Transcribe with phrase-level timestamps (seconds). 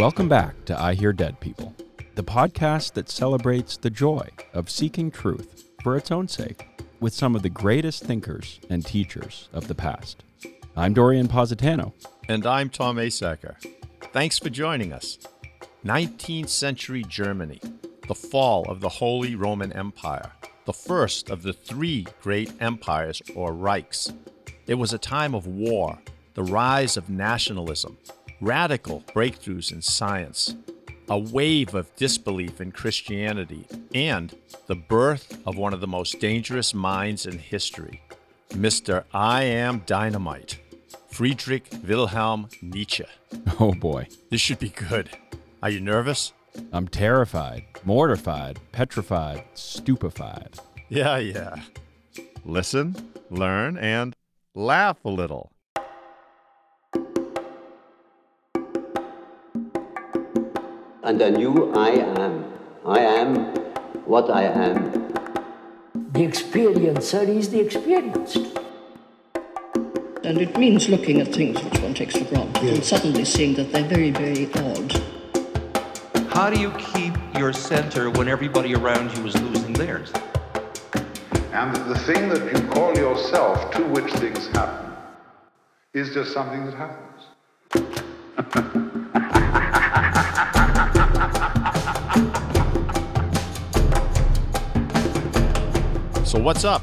[0.00, 1.76] Welcome back to I Hear Dead People,
[2.14, 6.66] the podcast that celebrates the joy of seeking truth for its own sake
[7.00, 10.24] with some of the greatest thinkers and teachers of the past.
[10.74, 11.92] I'm Dorion Positano.
[12.30, 13.56] And I'm Tom Asacker.
[14.14, 15.18] Thanks for joining us.
[15.84, 17.60] 19th century Germany,
[18.08, 20.32] the fall of the Holy Roman Empire,
[20.64, 24.16] the first of the three great empires or Reichs.
[24.66, 25.98] It was a time of war,
[26.32, 27.98] the rise of nationalism,
[28.40, 30.54] radical breakthroughs in science,
[31.08, 34.34] a wave of disbelief in Christianity, and
[34.66, 38.02] the birth of one of the most dangerous minds in history,
[38.50, 39.04] Mr.
[39.12, 40.58] I Am Dynamite,
[41.10, 43.04] Friedrich Wilhelm Nietzsche.
[43.60, 44.08] Oh boy.
[44.30, 45.10] This should be good.
[45.62, 46.32] Are you nervous?
[46.72, 50.58] I'm terrified, mortified, petrified, stupefied.
[50.88, 51.56] Yeah, yeah.
[52.44, 54.16] Listen, learn, and
[54.54, 55.52] laugh a little.
[61.02, 62.44] And I knew I am.
[62.84, 63.54] I am
[64.04, 64.92] what I am.
[66.12, 68.58] The experiencer is the experienced.
[70.24, 73.72] And it means looking at things which one takes for granted and suddenly seeing that
[73.72, 75.00] they're very, very odd.
[76.32, 80.12] How do you keep your center when everybody around you is losing theirs?
[81.52, 84.92] And the thing that you call yourself to which things happen
[85.94, 87.24] is just something that happens.
[96.30, 96.80] So, what's up?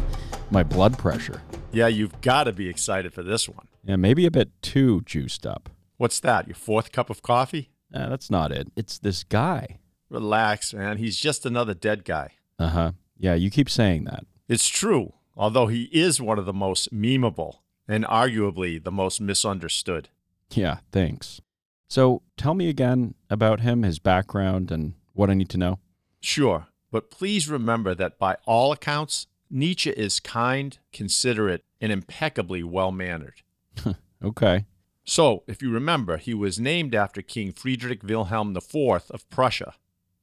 [0.50, 1.42] My blood pressure.
[1.72, 3.68] Yeah, you've got to be excited for this one.
[3.84, 5.68] Yeah, maybe a bit too juiced up.
[5.98, 6.48] What's that?
[6.48, 7.68] Your fourth cup of coffee?
[7.92, 8.68] Uh, that's not it.
[8.76, 9.80] It's this guy.
[10.08, 10.96] Relax, man.
[10.96, 12.30] He's just another dead guy.
[12.58, 12.92] Uh huh.
[13.18, 14.24] Yeah, you keep saying that.
[14.48, 20.08] It's true, although he is one of the most memeable and arguably the most misunderstood.
[20.54, 21.42] Yeah, thanks.
[21.90, 25.78] So tell me again about him, his background, and what I need to know.
[26.22, 32.92] Sure, but please remember that by all accounts, Nietzsche is kind, considerate, and impeccably well
[32.92, 33.42] mannered.
[34.22, 34.64] Okay.
[35.04, 39.74] So, if you remember, he was named after King Friedrich Wilhelm IV of Prussia.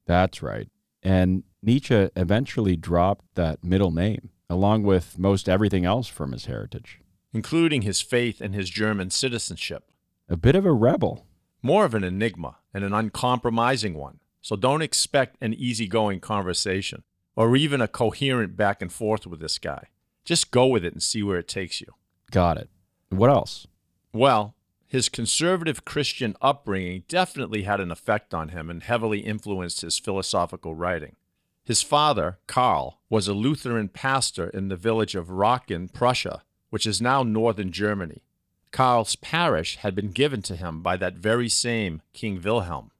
[0.04, 0.68] That's right.
[1.02, 7.00] And Nietzsche eventually dropped that middle name, along with most everything else from his heritage.
[7.32, 9.90] including his faith and his German citizenship.
[10.28, 11.26] A bit of a rebel.
[11.62, 17.02] More of an enigma and an uncompromising one, so don't expect an easygoing conversation
[17.34, 19.88] or even a coherent back and forth with this guy.
[20.24, 21.88] Just go with it and see where it takes you.
[22.30, 22.70] Got it.
[23.08, 23.66] What else?
[24.12, 24.54] Well,
[24.86, 30.76] his conservative Christian upbringing definitely had an effect on him and heavily influenced his philosophical
[30.76, 31.16] writing.
[31.64, 37.02] His father, Karl, was a Lutheran pastor in the village of Rocken, Prussia, which is
[37.02, 38.22] now northern Germany.
[38.70, 42.92] Karl's parish had been given to him by that very same King Wilhelm.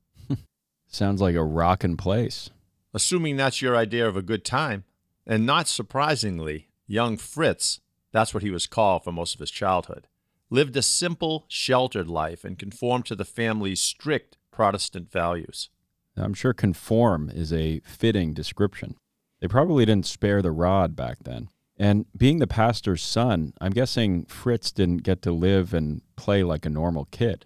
[0.89, 2.51] Sounds like a rockin' place.
[2.95, 4.85] Assuming that's your idea of a good time.
[5.27, 7.81] And not surprisingly, young Fritz,
[8.13, 10.07] that's what he was called for most of his childhood,
[10.51, 15.69] lived a simple, sheltered life and conformed to the family's strict Protestant values.
[16.17, 18.97] I'm sure conform is a fitting description.
[19.41, 21.51] They probably didn't spare the rod back then.
[21.77, 26.65] And being the pastor's son, I'm guessing Fritz didn't get to live and play like
[26.65, 27.45] a normal kid.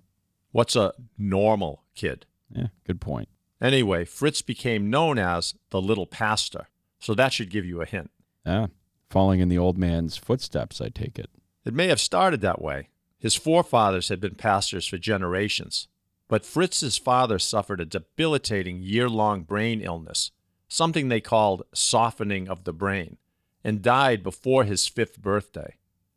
[0.52, 2.26] What's a normal kid?
[2.54, 3.28] Yeah, good point.
[3.60, 6.68] Anyway, Fritz became known as the Little Pastor,
[6.98, 8.10] so that should give you a hint.
[8.46, 8.68] Ah,
[9.08, 11.30] following in the old man's footsteps, I take it.
[11.64, 12.88] It may have started that way.
[13.18, 15.88] His forefathers had been pastors for generations,
[16.26, 20.30] but Fritz's father suffered a debilitating year long brain illness,
[20.68, 23.18] something they called softening of the brain,
[23.62, 25.74] and died before his fifth birthday.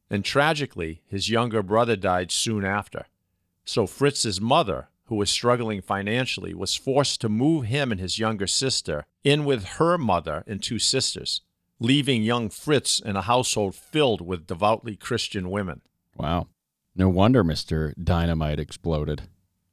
[0.10, 3.08] And tragically, his younger brother died soon after.
[3.66, 8.48] So Fritz's mother, who was struggling financially, was forced to move him and his younger
[8.48, 11.42] sister in with her mother and two sisters,
[11.80, 15.82] leaving young Fritz in a household filled with devoutly Christian women.
[16.16, 16.48] Wow.
[16.96, 17.94] No wonder Mr.
[18.02, 19.24] Dynamite exploded.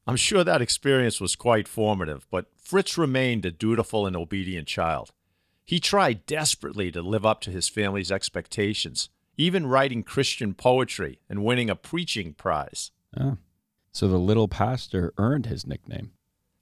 [0.07, 5.13] I'm sure that experience was quite formative, but Fritz remained a dutiful and obedient child.
[5.65, 11.45] He tried desperately to live up to his family's expectations, even writing Christian poetry and
[11.45, 12.91] winning a preaching prize.
[13.17, 13.37] Ah.
[13.93, 16.13] So the little pastor earned his nickname.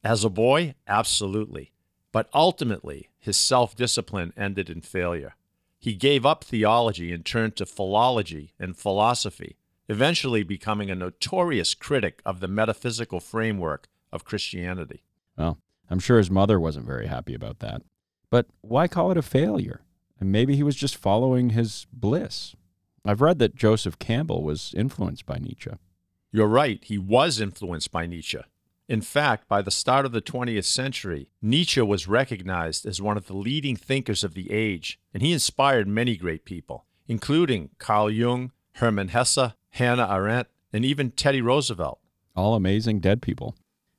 [0.03, 1.73] As a boy, absolutely.
[2.13, 5.35] But ultimately, his self discipline ended in failure.
[5.79, 9.57] He gave up theology and turned to philology and philosophy,
[9.89, 15.05] eventually becoming a notorious critic of the metaphysical framework of Christianity.
[15.37, 15.59] Well,
[15.91, 17.83] I'm sure his mother wasn't very happy about that.
[18.31, 19.83] But why call it a failure?
[20.21, 22.57] And maybe he was just following his bliss.
[23.05, 25.71] I've read that Joseph Campbell was influenced by Nietzsche.
[26.31, 28.41] You're right, he was influenced by Nietzsche.
[28.89, 33.27] In fact, by the start of the 20th century, Nietzsche was recognized as one of
[33.27, 38.53] the leading thinkers of the age, and he inspired many great people, including Carl Jung,
[38.77, 41.99] Hermann Hesse, Hannah Arendt, and even Teddy Roosevelt.
[42.37, 43.57] All amazing dead people.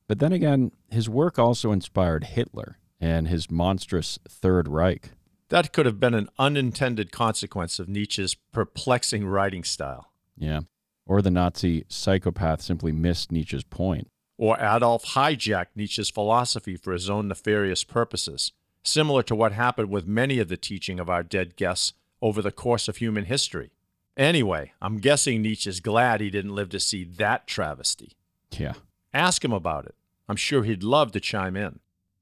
[0.07, 5.11] But then again, his work also inspired Hitler and his monstrous Third Reich.
[5.49, 10.11] That could have been an unintended consequence of Nietzsche's perplexing writing style.
[10.37, 10.61] Yeah.
[11.09, 14.11] Or the Nazi psychopath simply missed Nietzsche's point.
[14.37, 18.51] Or Adolf hijacked Nietzsche's philosophy for his own nefarious purposes,
[18.83, 22.51] similar to what happened with many of the teaching of our dead guests over the
[22.51, 23.71] course of human history.
[24.17, 28.11] Anyway, I'm guessing Nietzsche's glad he didn't live to see that travesty.
[28.51, 28.73] Yeah.
[29.11, 29.95] Ask him about it.
[30.27, 31.79] I'm sure he'd love to chime in.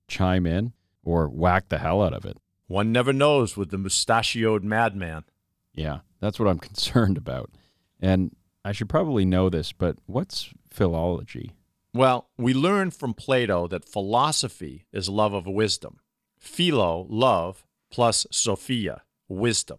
[0.08, 0.72] Chime in
[1.04, 2.38] or whack the hell out of it.
[2.68, 5.26] One never knows with the mustachioed madman.
[5.74, 7.52] Yeah, that's what I'm concerned about.
[8.00, 8.34] And
[8.68, 11.54] I should probably know this, but what's philology?
[11.94, 16.02] Well, we learn from Plato that philosophy is love of wisdom.
[16.38, 19.78] Philo, love, plus Sophia, wisdom.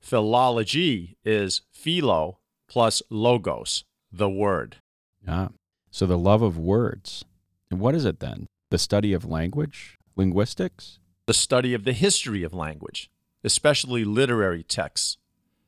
[0.00, 4.76] Philology is philo plus logos, the word.
[5.28, 5.50] Ah,
[5.90, 7.26] so the love of words.
[7.70, 8.46] And what is it then?
[8.70, 9.98] The study of language?
[10.16, 10.98] Linguistics?
[11.26, 13.10] The study of the history of language,
[13.44, 15.18] especially literary texts.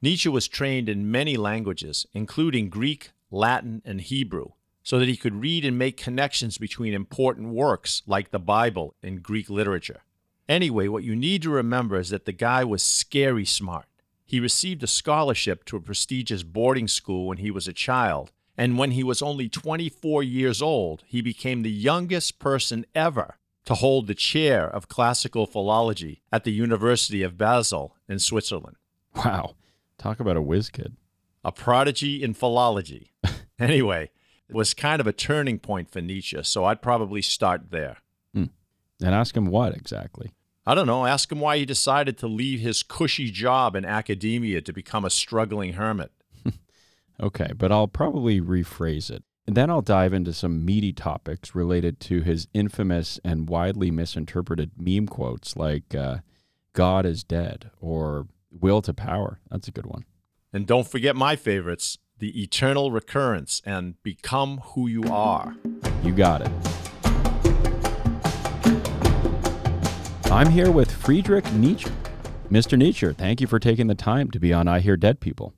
[0.06, 4.50] Nietzsche was trained in many languages, including Greek, Latin, and Hebrew,
[4.84, 9.20] so that he could read and make connections between important works like the Bible and
[9.20, 10.02] Greek literature.
[10.48, 13.86] Anyway, what you need to remember is that the guy was scary smart.
[14.24, 18.78] He received a scholarship to a prestigious boarding school when he was a child, and
[18.78, 24.06] when he was only 24 years old, he became the youngest person ever to hold
[24.06, 28.76] the chair of classical philology at the University of Basel in Switzerland.
[29.16, 29.56] Wow.
[29.98, 30.96] Talk about a whiz kid.
[31.44, 33.12] A prodigy in philology.
[33.58, 34.10] anyway,
[34.48, 37.98] it was kind of a turning point for Nietzsche, so I'd probably start there.
[39.02, 40.32] And ask him what exactly?
[40.64, 44.60] I don't know, ask him why he decided to leave his cushy job in academia
[44.62, 46.12] to become a struggling hermit.
[47.18, 49.24] Okay, but I'll probably rephrase it.
[49.46, 54.72] And then I'll dive into some meaty topics related to his infamous and widely misinterpreted
[54.76, 56.18] meme quotes like uh,
[56.74, 58.26] God is dead or
[58.60, 59.40] will to power.
[59.50, 60.04] That's a good one.
[60.52, 65.54] And don't forget my favorites the eternal recurrence and become who you are.
[66.02, 66.50] You got it.
[70.30, 71.90] I'm here with Friedrich Nietzsche.
[72.50, 72.78] Mr.
[72.78, 75.52] Nietzsche, thank you for taking the time to be on I Hear Dead People.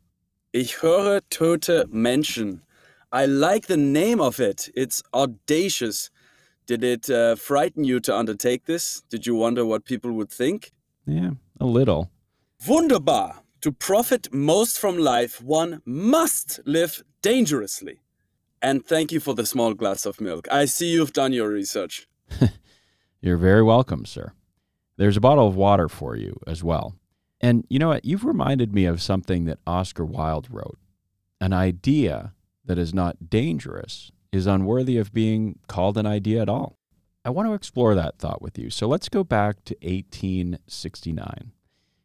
[0.53, 2.63] Ich höre tote Menschen.
[3.13, 4.69] I like the name of it.
[4.75, 6.11] It's audacious.
[6.67, 9.03] Did it uh, frighten you to undertake this?
[9.09, 10.73] Did you wonder what people would think?
[11.07, 11.31] Yeah,
[11.61, 12.11] a little.
[12.67, 13.43] Wunderbar.
[13.63, 18.01] To profit most from life, one must live dangerously.
[18.61, 20.47] And thank you for the small glass of milk.
[20.51, 22.09] I see you've done your research.
[23.21, 24.33] You're very welcome, sir.
[24.97, 26.97] There's a bottle of water for you as well.
[27.41, 28.05] And you know what?
[28.05, 30.79] You've reminded me of something that Oscar Wilde wrote.
[31.41, 32.35] An idea
[32.65, 36.79] that is not dangerous is unworthy of being called an idea at all.
[37.25, 38.71] I want to explore that thought with you.
[38.71, 41.53] So let's go back to 1869.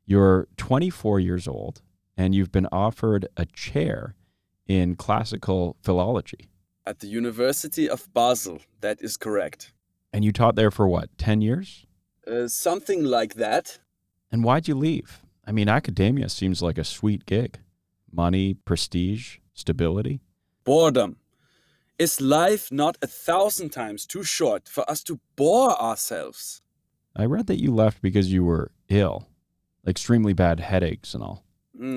[0.05, 1.81] You're 24 years old
[2.17, 4.15] and you've been offered a chair
[4.67, 6.49] in classical philology.
[6.85, 9.71] At the University of Basel, that is correct.
[10.11, 11.85] And you taught there for what, 10 years?
[12.27, 13.79] Uh, something like that.
[14.31, 15.21] And why'd you leave?
[15.45, 17.59] I mean, academia seems like a sweet gig.
[18.11, 20.21] Money, prestige, stability.
[20.63, 21.17] Boredom.
[21.99, 26.61] Is life not a thousand times too short for us to bore ourselves?
[27.15, 29.27] I read that you left because you were ill,
[29.87, 31.43] extremely bad headaches and all.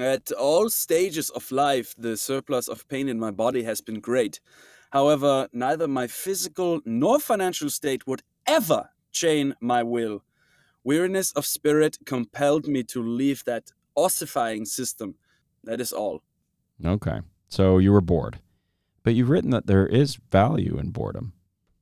[0.00, 4.40] At all stages of life, the surplus of pain in my body has been great.
[4.90, 10.22] However, neither my physical nor financial state would ever chain my will.
[10.84, 15.16] Weariness of spirit compelled me to leave that ossifying system.
[15.64, 16.22] That is all.
[16.84, 17.20] Okay.
[17.48, 18.38] So you were bored.
[19.02, 21.32] But you've written that there is value in boredom.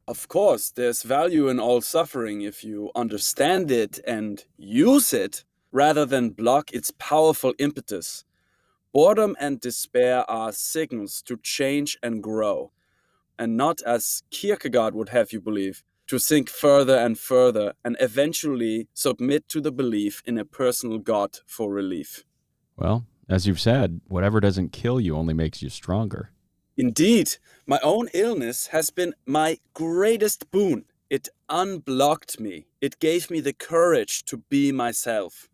[0.07, 5.45] Of course, there's value in all suffering if you understand it and use it
[5.75, 8.25] rather than block its powerful impetus.
[8.93, 12.71] Boredom and despair are signals to change and grow,
[13.37, 18.87] and not as Kierkegaard would have you believe, to sink further and further and eventually
[18.95, 22.23] submit to the belief in a personal God for relief.
[22.77, 26.31] Well, as you've said, whatever doesn't kill you only makes you stronger.
[26.77, 30.85] Indeed, my own illness has been my greatest boon.
[31.11, 32.67] It unblocked me.
[32.81, 35.49] It gave me the courage to be myself.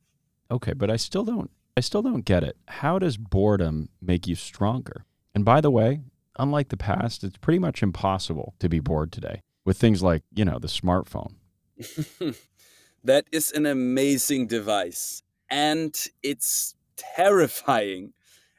[0.50, 2.56] Okay, but I still don't I still don't get it.
[2.68, 5.06] How does boredom make you stronger?
[5.34, 6.00] And by the way,
[6.38, 9.40] unlike the past, it's pretty much impossible to be bored today.
[9.64, 11.34] with things like, you know, the smartphone.
[13.04, 15.22] that is an amazing device.
[15.50, 18.12] And it's terrifying.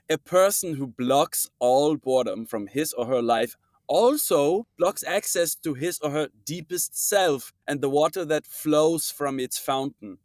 [0.09, 3.55] A person who blocks all boredom from his or her life
[3.87, 9.39] also blocks access to his or her deepest self and the water that flows from
[9.39, 10.17] its fountain.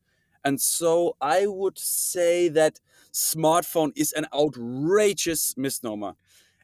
[0.47, 2.79] And so I would say that
[3.13, 6.15] smartphone is an outrageous misnomer.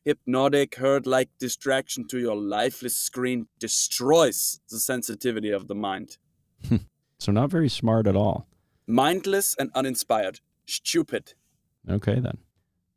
[0.04, 6.18] Hypnotic, herd like distraction to your lifeless screen destroys the sensitivity of the mind.
[7.18, 8.46] so, not very smart at all.
[8.86, 10.38] Mindless and uninspired.
[10.64, 11.34] Stupid.
[11.90, 12.38] Okay, then.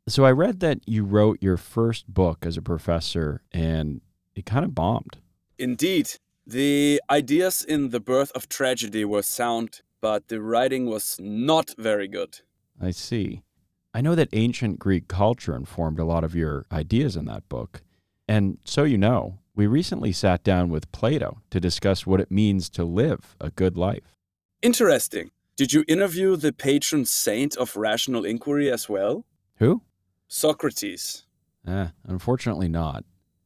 [0.06, 4.02] So, I read that you wrote your first book as a professor and
[4.36, 5.18] it kind of bombed.
[5.58, 6.10] Indeed.
[6.48, 12.06] The ideas in The Birth of Tragedy were sound, but the writing was not very
[12.06, 12.38] good.
[12.80, 13.42] I see.
[13.92, 17.82] I know that ancient Greek culture informed a lot of your ideas in that book.
[18.28, 22.68] And so you know, we recently sat down with Plato to discuss what it means
[22.70, 24.16] to live a good life.
[24.62, 25.32] Interesting.
[25.56, 29.24] Did you interview the patron saint of rational inquiry as well?
[29.56, 29.82] Who?
[30.28, 31.24] Socrates.
[31.66, 33.04] Eh, unfortunately not.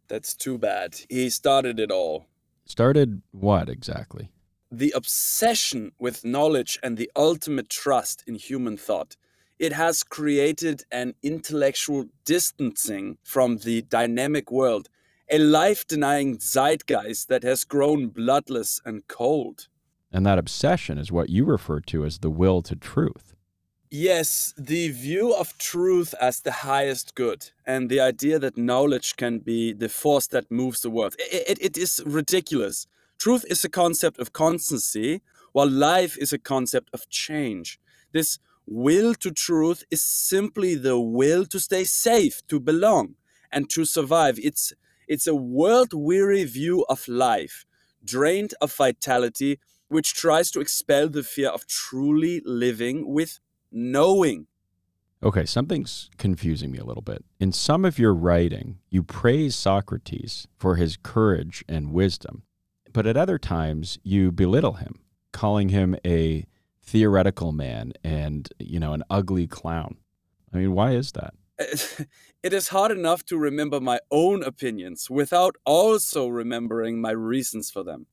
[0.08, 1.00] That's too bad.
[1.08, 2.26] He started it all.
[2.66, 4.28] Started what exactly?
[4.70, 9.16] The obsession with knowledge and the ultimate trust in human thought
[9.58, 14.88] it has created an intellectual distancing from the dynamic world,
[15.30, 19.68] a life denying zeitgeist that has grown bloodless and cold.
[20.10, 23.34] And that obsession is what you refer to as the will to truth.
[23.90, 29.40] Yes, the view of truth as the highest good, and the idea that knowledge can
[29.40, 31.16] be the force that moves the world.
[31.18, 32.86] It, it, it is ridiculous.
[33.20, 35.20] Truth is a concept of constancy,
[35.52, 37.78] while life is a concept of change.
[38.12, 43.16] This Will to truth is simply the will to stay safe, to belong,
[43.50, 44.38] and to survive.
[44.40, 44.72] It's,
[45.08, 47.66] it's a world weary view of life,
[48.02, 49.58] drained of vitality,
[49.88, 54.46] which tries to expel the fear of truly living with knowing.
[55.22, 57.22] Okay, something's confusing me a little bit.
[57.38, 62.44] In some of your writing, you praise Socrates for his courage and wisdom,
[62.92, 65.00] but at other times, you belittle him,
[65.32, 66.46] calling him a
[66.82, 69.96] theoretical man and, you know, an ugly clown.
[70.52, 71.34] I mean, why is that?
[72.42, 77.84] It is hard enough to remember my own opinions without also remembering my reasons for
[77.84, 78.06] them.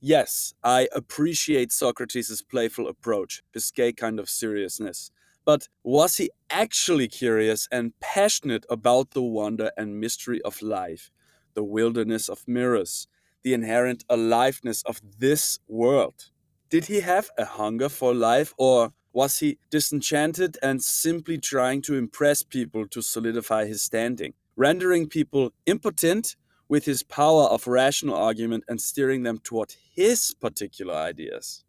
[0.00, 5.12] Yes, I appreciate Socrates' playful approach, his gay kind of seriousness.
[5.44, 11.12] But was he actually curious and passionate about the wonder and mystery of life,
[11.54, 13.06] the wilderness of mirrors,
[13.42, 16.30] the inherent aliveness of this world?
[16.68, 21.96] Did he have a hunger for life, or was he disenchanted and simply trying to
[21.96, 26.36] impress people to solidify his standing, rendering people impotent
[26.68, 31.64] with his power of rational argument and steering them toward his particular ideas?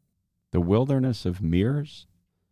[0.51, 2.05] The wilderness of mirrors?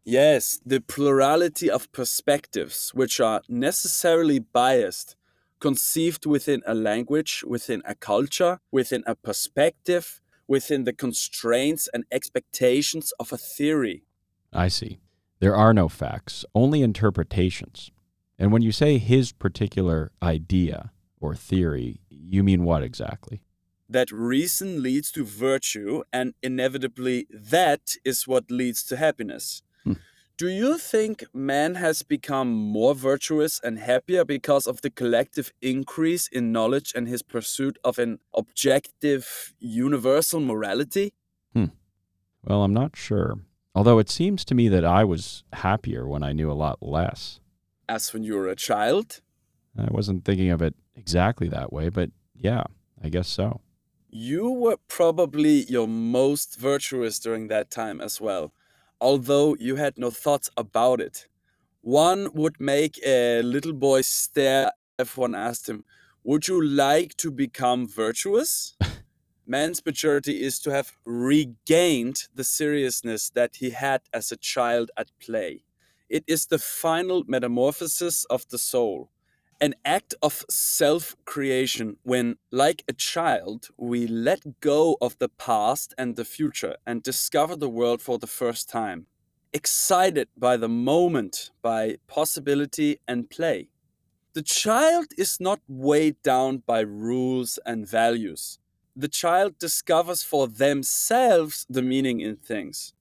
[0.03, 5.15] Yes, the plurality of perspectives, which are necessarily biased,
[5.59, 13.13] conceived within a language, within a culture, within a perspective, within the constraints and expectations
[13.19, 14.03] of a theory.
[14.51, 14.99] I see.
[15.39, 17.91] There are no facts, only interpretations.
[18.37, 23.41] And when you say his particular idea or theory, you mean what exactly?
[23.87, 29.63] That reason leads to virtue, and inevitably, that is what leads to happiness.
[30.39, 36.29] Do you think man has become more virtuous and happier because of the collective increase
[36.29, 41.12] in knowledge and his pursuit of an objective, universal morality?
[41.51, 41.75] Hmm.
[42.41, 43.39] Well, I'm not sure.
[43.75, 47.41] Although it seems to me that I was happier when I knew a lot less.
[47.89, 49.19] As when you were a child?
[49.77, 52.63] I wasn't thinking of it exactly that way, but yeah,
[53.03, 53.60] I guess so.
[54.10, 58.53] You were probably your most virtuous during that time as well
[59.01, 61.27] although you had no thoughts about it.
[61.81, 65.85] One would make a little boy stare if one asked him,
[66.23, 68.75] Would you like to become virtuous?
[69.47, 75.09] Man's maturity is to have regained the seriousness that he had as a child at
[75.19, 75.63] play.
[76.09, 79.09] It is the final metamorphosis of the soul
[79.61, 85.93] an act of self creation when, like a child, we let go of the past
[85.97, 89.07] and the future and discover the world for the first time.
[89.51, 93.69] Excited by the moment, by possibility and play.
[94.33, 98.59] The child is not weighed down by rules and values.
[98.95, 102.93] The child discovers for themselves the meaning in things.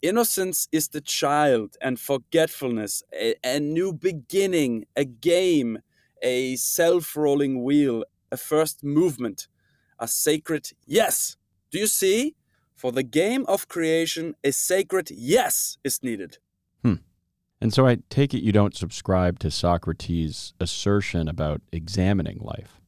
[0.00, 5.78] Innocence is the child, and forgetfulness, a, a new beginning, a game,
[6.22, 9.48] a self rolling wheel, a first movement,
[9.98, 11.36] a sacred yes.
[11.70, 12.34] Do you see?
[12.74, 16.38] For the game of creation, a sacred yes is needed.
[16.84, 16.94] Hmm.
[17.60, 22.80] And so I take it you don't subscribe to Socrates' assertion about examining life.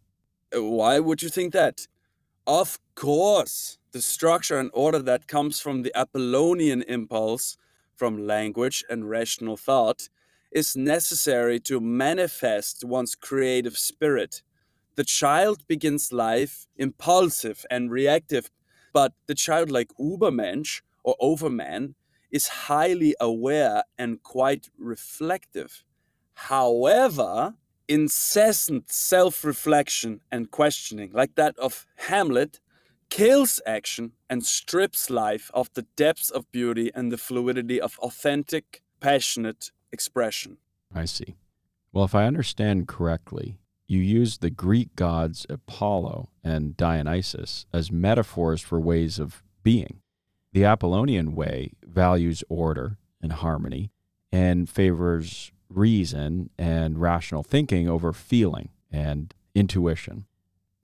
[0.55, 1.89] Uh, Why would you think that?
[2.47, 7.57] Of course, the structure and order that comes from the Apollonian impulse,
[7.97, 10.09] from language and rational thought,
[10.51, 14.43] is necessary to manifest one's creative spirit.
[14.97, 18.51] The child begins life impulsive and reactive,
[18.93, 21.95] but the childlike Übermensch or Overman
[22.31, 25.85] is highly aware and quite reflective.
[26.35, 27.55] However,
[27.89, 32.61] incessant self reflection and questioning, like that of Hamlet,
[33.11, 38.83] kills action and strips life of the depths of beauty and the fluidity of authentic,
[39.01, 40.59] passionate expression.
[40.95, 41.37] I see.
[41.93, 48.61] Well, if I understand correctly, you use the Greek gods Apollo and Dionysus as metaphors
[48.61, 50.01] for ways of being.
[50.53, 53.91] The Apollonian way values order and harmony
[54.31, 60.27] and favors reason and rational thinking over feeling and intuition.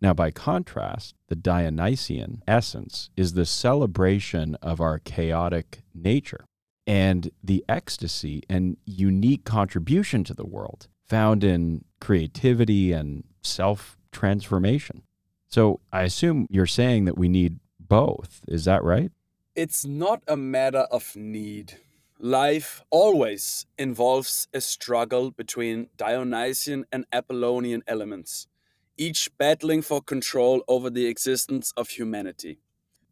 [0.00, 6.44] Now, by contrast, the Dionysian essence is the celebration of our chaotic nature
[6.86, 15.02] and the ecstasy and unique contribution to the world found in creativity and self transformation.
[15.48, 18.40] So I assume you're saying that we need both.
[18.48, 19.10] Is that right?
[19.54, 21.78] It's not a matter of need.
[22.18, 28.48] Life always involves a struggle between Dionysian and Apollonian elements,
[28.96, 32.58] each battling for control over the existence of humanity.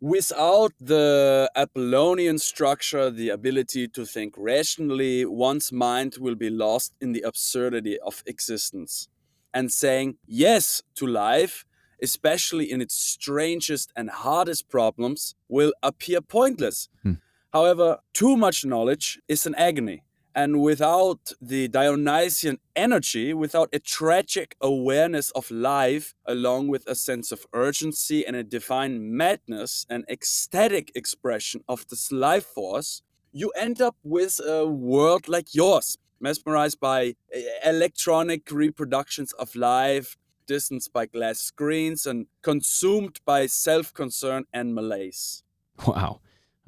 [0.04, 7.12] Without the Apollonian structure, the ability to think rationally, one's mind will be lost in
[7.12, 9.08] the absurdity of existence.
[9.54, 11.64] And saying yes to life,
[12.02, 16.90] especially in its strangest and hardest problems, will appear pointless.
[17.02, 17.14] Hmm.
[17.54, 20.02] However, too much knowledge is an agony.
[20.34, 27.30] And without the Dionysian energy, without a tragic awareness of life, along with a sense
[27.30, 33.80] of urgency and a divine madness, an ecstatic expression of this life force, you end
[33.80, 40.16] up with a world like yours, mesmerized by uh, electronic reproductions of life,
[40.48, 45.44] distanced by glass screens, and consumed by self concern and malaise.
[45.86, 46.20] Wow.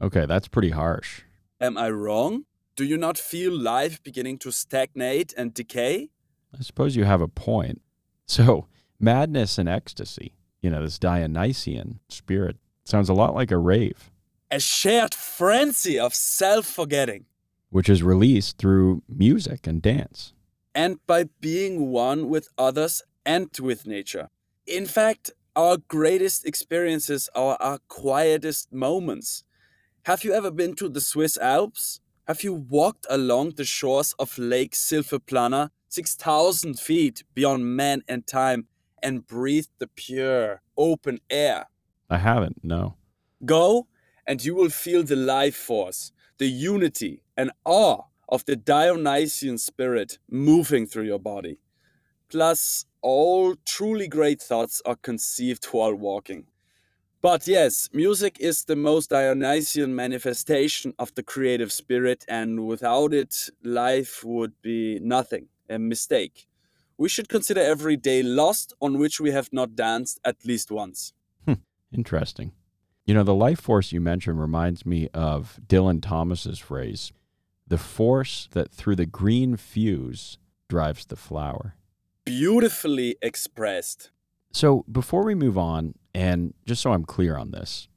[0.02, 1.22] Okay, that's pretty harsh.
[1.60, 2.44] Am I wrong?
[2.76, 6.10] Do you not feel life beginning to stagnate and decay?
[6.56, 7.80] I suppose you have a point.
[8.26, 8.66] So,
[9.00, 14.10] madness and ecstasy, you know, this Dionysian spirit, sounds a lot like a rave,
[14.50, 17.24] A shared frenzy of self forgetting.
[17.70, 20.32] which is released through music and dance.
[20.74, 24.28] and by being one with others and with nature.
[24.66, 29.42] In fact, our greatest experiences are our quietest moments.
[30.04, 32.00] Have you ever been to the Swiss Alps?
[32.26, 38.66] Have you walked along the shores of Lake Silvaplana, 6,000 feet beyond man and time,
[39.00, 41.68] and breathed the pure, open air?
[42.10, 42.96] I haven't, no.
[43.44, 43.86] Go,
[44.26, 50.18] and you will feel the life force, the unity and awe of the Dionysian spirit
[50.28, 51.60] moving through your body.
[52.28, 56.46] Plus, all truly great thoughts are conceived while walking.
[57.26, 63.48] But yes, music is the most Dionysian manifestation of the creative spirit, and without it,
[63.64, 66.46] life would be nothing, a mistake.
[66.96, 71.14] We should consider every day lost on which we have not danced at least once.
[71.44, 71.54] Hmm,
[71.92, 72.52] interesting.
[73.06, 77.10] You know, the life force you mentioned reminds me of Dylan Thomas's phrase
[77.66, 81.74] the force that through the green fuse drives the flower.
[82.24, 84.12] Beautifully expressed.
[84.56, 87.88] So, before we move on, and just so I'm clear on this,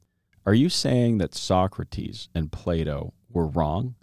[0.44, 3.94] are you saying that Socrates and Plato were wrong?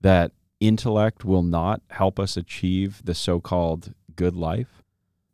[0.00, 4.84] That intellect will not help us achieve the so called good life?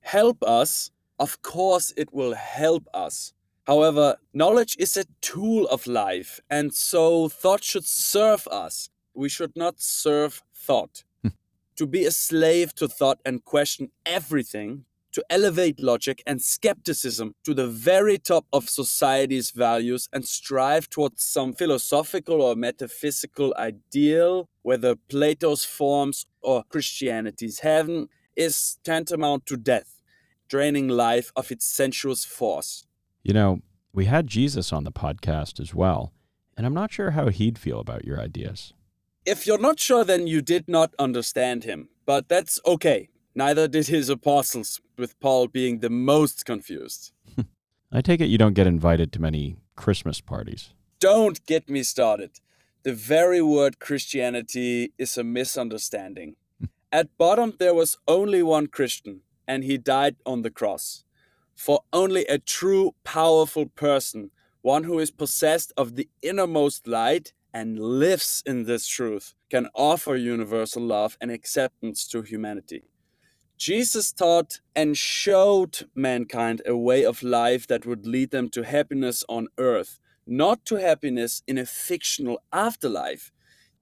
[0.01, 3.35] help us, of course it will help us.
[3.67, 8.89] However, knowledge is a tool of life, and so thought should serve us.
[9.13, 11.05] We should not serve thought.
[11.23, 11.37] Hmm.
[11.77, 17.55] to be a slave to thought and question everything, to elevate logic and skepticism to
[17.55, 24.95] the very top of society's values and strive towards some philosophical or metaphysical ideal, whether
[24.95, 30.01] Plato's forms or Christianity's heaven, is tantamount to death,
[30.49, 32.87] draining life of its sensuous force.
[33.23, 33.61] You know,
[33.93, 36.13] we had Jesus on the podcast as well,
[36.57, 38.73] and I'm not sure how he'd feel about your ideas.
[39.27, 43.11] If you're not sure, then you did not understand him, but that's okay.
[43.35, 47.13] Neither did his apostles, with Paul being the most confused.
[47.93, 50.71] I take it you don't get invited to many Christmas parties.
[50.99, 52.41] Don't get me started.
[52.83, 56.37] The very word Christianity is a misunderstanding.
[56.93, 61.05] At bottom, there was only one Christian, and he died on the cross.
[61.55, 64.31] For only a true, powerful person,
[64.63, 70.17] one who is possessed of the innermost light and lives in this truth, can offer
[70.17, 72.85] universal love and acceptance to humanity.
[73.61, 79.23] Jesus taught and showed mankind a way of life that would lead them to happiness
[79.29, 83.31] on earth, not to happiness in a fictional afterlife.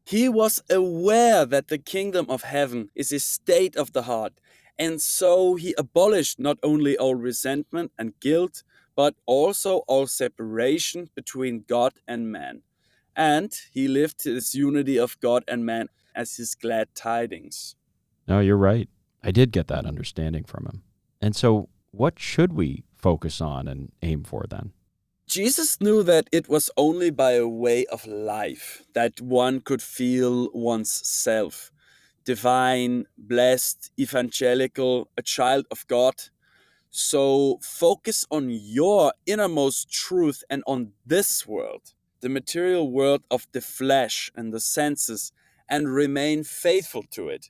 [0.05, 4.41] He was aware that the kingdom of heaven is a state of the heart,
[4.77, 8.65] and so he abolished not only all resentment and guilt,
[8.97, 12.63] but also all separation between God and man.
[13.15, 17.77] And he lived this unity of God and man as his glad tidings.
[18.27, 18.89] No, you're right.
[19.23, 20.83] I did get that understanding from him.
[21.21, 24.73] And so, what should we focus on and aim for then?
[25.27, 30.49] Jesus knew that it was only by a way of life that one could feel
[30.55, 31.71] one's self
[32.25, 36.15] divine, blessed, evangelical, a child of God.
[36.91, 43.63] So focus on your innermost truth and on this world, the material world of the
[43.63, 45.33] flesh and the senses,
[45.71, 47.49] and remain faithful to it.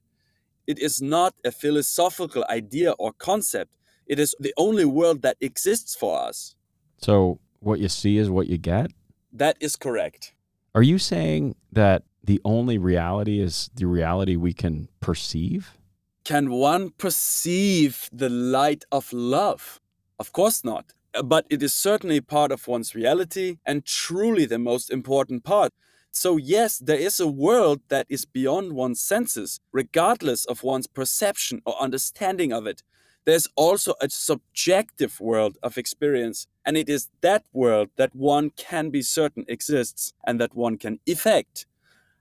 [0.69, 3.73] It is not a philosophical idea or concept.
[4.07, 6.57] It is the only world that exists for us.
[6.99, 8.91] So, what you see is what you get?
[9.33, 10.35] That is correct.
[10.75, 15.79] Are you saying that the only reality is the reality we can perceive?
[16.25, 19.81] Can one perceive the light of love?
[20.19, 20.93] Of course not.
[21.25, 25.73] But it is certainly part of one's reality and truly the most important part.
[26.19, 31.63] So, yes, there is a world that is beyond one's senses, regardless of one's perception
[31.65, 32.83] or understanding of it.
[33.25, 38.91] There's also a subjective world of experience, and it is that world that one can
[38.91, 41.67] be certain exists and that one can effect.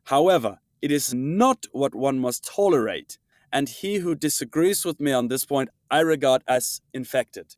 [0.03, 3.17] However, it is not what one must tolerate,
[3.51, 7.55] and he who disagrees with me on this point I regard as infected.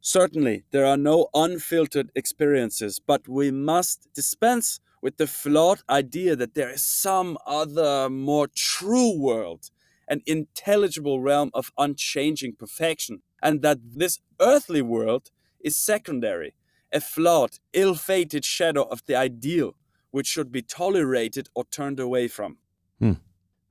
[0.00, 6.54] Certainly, there are no unfiltered experiences, but we must dispense with the flawed idea that
[6.54, 9.68] there is some other, more true world,
[10.08, 16.54] an intelligible realm of unchanging perfection, and that this earthly world is secondary,
[16.90, 19.74] a flawed, ill fated shadow of the ideal,
[20.10, 22.56] which should be tolerated or turned away from.
[22.98, 23.18] Hmm.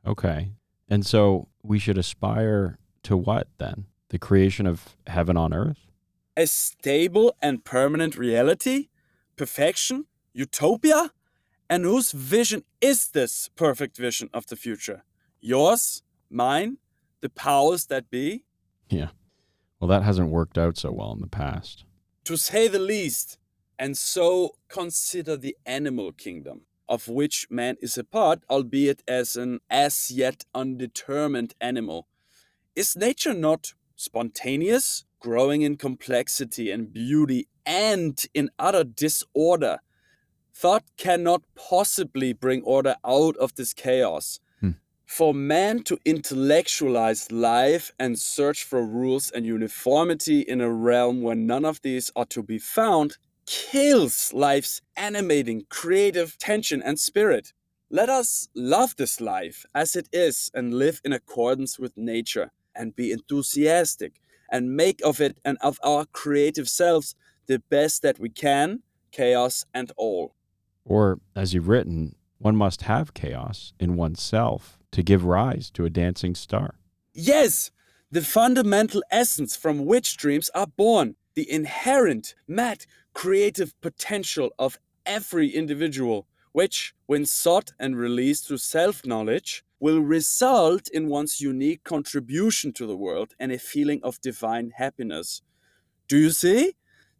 [0.06, 0.52] Okay.
[0.88, 3.86] And so we should aspire to what then?
[4.10, 5.90] The creation of heaven on earth?
[6.38, 8.90] A stable and permanent reality?
[9.36, 10.06] Perfection?
[10.36, 11.12] Utopia?
[11.74, 15.02] And whose vision is this perfect vision of the future?
[15.42, 16.04] Yours?
[16.30, 16.78] Mine?
[17.22, 18.44] The powers that be?
[18.90, 19.08] Yeah.
[19.80, 21.84] Well, that hasn't worked out so well in the past.
[22.26, 23.40] To say the least.
[23.80, 29.60] And so consider the animal kingdom, of which man is a part, albeit as an
[29.68, 32.08] as yet undetermined animal.
[32.76, 39.80] Is nature not spontaneous, growing in complexity and beauty, and in utter disorder?
[40.54, 44.40] Thought cannot possibly bring order out of this chaos.
[44.60, 44.72] Hmm.
[45.06, 51.36] For man to intellectualize life and search for rules and uniformity in a realm where
[51.36, 57.52] none of these are to be found kills life's animating, creative tension and spirit.
[57.90, 62.96] Let us love this life as it is and live in accordance with nature and
[62.96, 67.16] be enthusiastic and make of it and of our creative selves
[67.48, 70.36] the best that we can, chaos and all.
[70.86, 75.90] Or, as you've written, one must have chaos in oneself to give rise to a
[75.90, 76.76] dancing star.
[77.14, 77.72] Yes,
[78.12, 85.50] the fundamental essence from which dreams are born, the inherent, mad, creative potential of every
[85.50, 92.72] individual, which, when sought and released through self knowledge, will result in one's unique contribution
[92.74, 95.42] to the world and a feeling of divine happiness.
[96.08, 96.76] Do you see?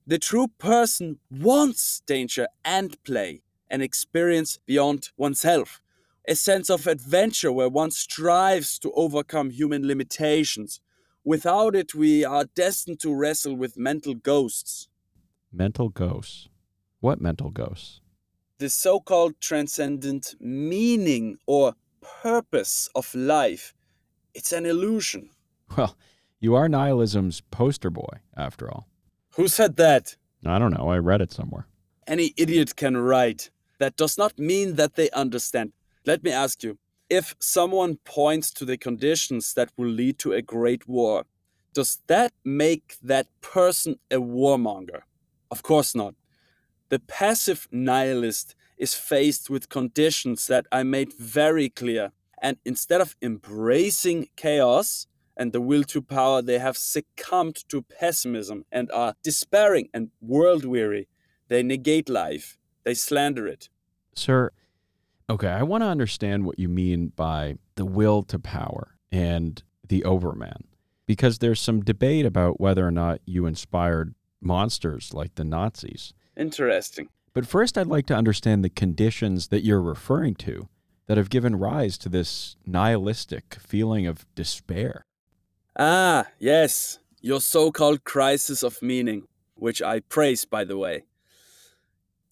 [0.06, 3.42] The true person wants danger and play,
[3.74, 5.82] an experience beyond oneself,
[6.28, 10.80] a sense of adventure where one strives to overcome human limitations.
[11.26, 14.90] Without it, we are destined to wrestle with mental ghosts.
[15.52, 16.50] Mental ghosts.
[17.00, 18.00] What mental ghosts?
[18.60, 21.74] The so called transcendent meaning or
[22.22, 23.74] purpose of life.
[24.36, 25.32] It's an illusion.
[25.76, 25.98] Well,
[26.40, 28.88] you are nihilism's poster boy, after all.
[29.36, 30.16] Who said that?
[30.46, 30.90] I don't know.
[30.90, 31.66] I read it somewhere.
[32.06, 33.50] Any idiot can write.
[33.84, 35.74] That does not mean that they understand.
[36.06, 36.78] Let me ask you
[37.10, 41.26] if someone points to the conditions that will lead to a great war,
[41.74, 45.02] does that make that person a warmonger?
[45.52, 46.16] Of course not.
[46.88, 52.14] The passive nihilist is faced with conditions that I made very clear.
[52.42, 58.64] And instead of embracing chaos and the will to power, they have succumbed to pessimism
[58.72, 61.10] and are despairing and world weary.
[61.50, 63.68] They negate life, they slander it.
[64.16, 64.52] Sir,
[65.30, 70.04] okay, I want to understand what you mean by the will to power and the
[70.04, 70.66] overman,
[71.06, 76.14] because there's some debate about whether or not you inspired monsters like the Nazis.
[76.36, 77.10] Interesting.
[77.34, 80.68] But first, I'd like to understand the conditions that you're referring to
[81.08, 85.06] that have given rise to this nihilistic feeling of despair.
[85.78, 91.04] Ah, yes, your so called crisis of meaning, which I praise, by the way.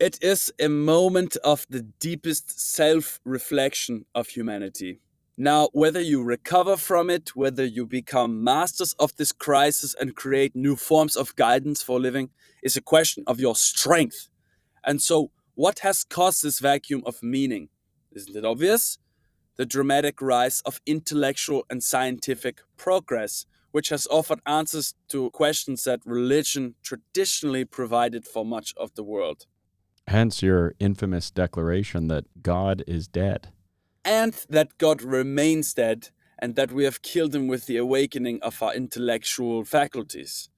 [0.01, 4.99] It is a moment of the deepest self reflection of humanity.
[5.37, 10.55] Now, whether you recover from it, whether you become masters of this crisis and create
[10.55, 12.31] new forms of guidance for living,
[12.63, 14.29] is a question of your strength.
[14.83, 17.69] And so, what has caused this vacuum of meaning?
[18.11, 18.97] Isn't it obvious?
[19.57, 25.99] The dramatic rise of intellectual and scientific progress, which has offered answers to questions that
[26.05, 29.45] religion traditionally provided for much of the world.
[30.07, 33.49] Hence your infamous declaration that God is dead.
[34.03, 36.09] And that God remains dead,
[36.39, 40.49] and that we have killed him with the awakening of our intellectual faculties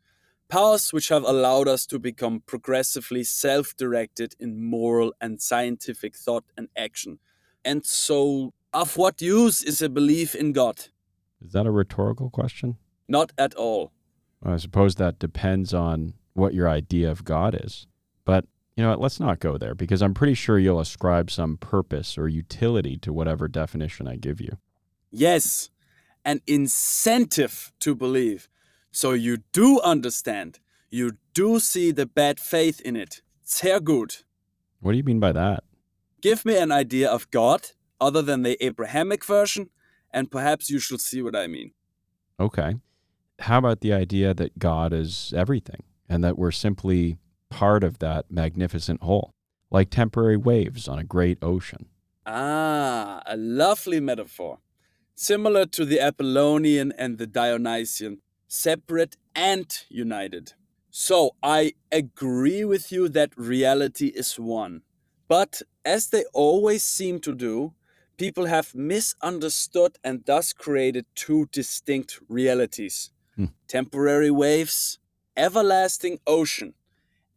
[0.54, 6.46] powers which have allowed us to become progressively self directed in moral and scientific thought
[6.56, 7.18] and action.
[7.66, 10.78] And so, of what use is a belief in God?
[11.44, 12.78] Is that a rhetorical question?
[13.08, 13.92] Not at all.
[14.44, 17.88] I suppose that depends on what your idea of God is.
[18.76, 22.18] You know what, let's not go there because I'm pretty sure you'll ascribe some purpose
[22.18, 24.58] or utility to whatever definition I give you.
[25.12, 25.70] Yes,
[26.26, 28.50] an incentive to believe.
[28.92, 30.60] So you do understand.
[30.90, 33.22] You do see the bad faith in it.
[33.44, 34.24] Sehr gut.
[34.80, 35.64] What do you mean by that?
[36.22, 39.70] Give me an idea of God other than the Abrahamic version,
[40.12, 41.74] and perhaps you shall see what I mean.
[42.40, 42.76] Okay.
[43.40, 47.18] How about the idea that God is everything and that we're simply
[47.54, 49.32] part of that magnificent whole,
[49.70, 51.86] like temporary waves on a great ocean?
[52.26, 54.60] Ah, a lovely metaphor.
[55.16, 60.54] Similar to the Apollonian and the Dionysian, separate and united.
[60.90, 64.82] So I agree with you that reality is one.
[65.28, 67.74] But as they always seem to do,
[68.18, 73.50] people have misunderstood and thus created two distinct realities Hmm.
[73.68, 75.00] temporary waves,
[75.36, 76.74] everlasting ocean.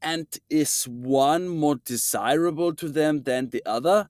[0.02, 4.08] And is one more desirable to them than the other?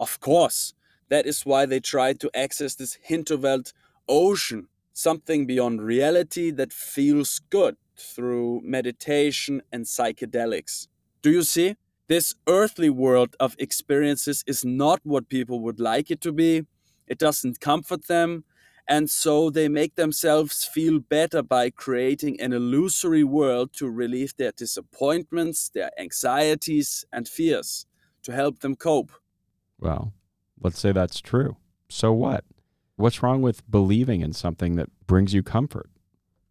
[0.00, 0.74] Of course.
[1.08, 3.72] That is why they try to access this Hinterwelt
[4.08, 10.88] ocean something beyond reality that feels good through meditation and psychedelics.
[11.20, 11.76] Do you see?
[12.06, 16.66] This earthly world of experiences is not what people would like it to be.
[17.06, 18.44] It doesn't comfort them.
[18.86, 24.52] And so they make themselves feel better by creating an illusory world to relieve their
[24.52, 27.86] disappointments, their anxieties, and fears,
[28.22, 29.12] to help them cope.
[29.78, 30.12] Well,
[30.60, 31.56] let's say that's true.
[31.88, 32.44] So what?
[32.96, 35.88] What's wrong with believing in something that brings you comfort?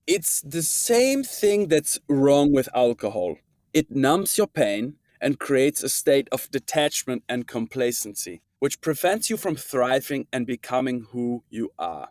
[0.05, 3.37] It's the same thing that's wrong with alcohol.
[3.73, 9.37] It numbs your pain and creates a state of detachment and complacency, which prevents you
[9.37, 12.09] from thriving and becoming who you are.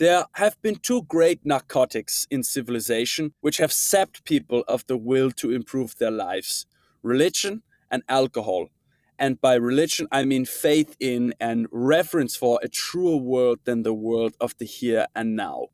[0.00, 5.30] There have been two great narcotics in civilization which have sapped people of the will
[5.32, 6.64] to improve their lives
[7.02, 8.68] religion and alcohol.
[9.18, 13.92] And by religion, I mean faith in and reverence for a truer world than the
[13.92, 15.66] world of the here and now.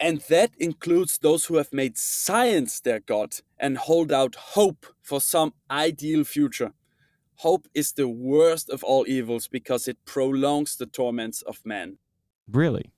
[0.00, 5.20] And that includes those who have made science their God and hold out hope for
[5.20, 6.72] some ideal future.
[7.36, 11.98] Hope is the worst of all evils because it prolongs the torments of man.
[12.50, 12.93] Really?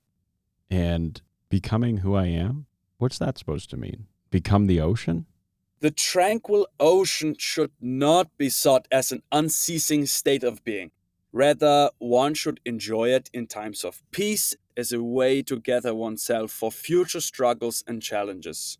[0.69, 2.65] And becoming who I am?
[2.97, 4.07] What's that supposed to mean?
[4.29, 5.25] Become the ocean?
[5.79, 10.91] The tranquil ocean should not be sought as an unceasing state of being.
[11.31, 16.51] Rather, one should enjoy it in times of peace as a way to gather oneself
[16.51, 18.79] for future struggles and challenges.